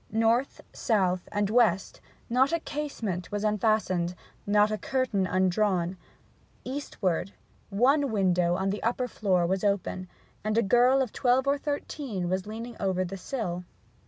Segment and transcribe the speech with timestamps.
[0.11, 4.15] North, south, and west, not a casement was unfastened,
[4.47, 5.95] not a curtain undrawn;
[6.63, 7.33] eastward,
[7.69, 10.07] one window on the upper floor was open,
[10.43, 13.63] and a girl of twelve or thirteen was leaning over the sill.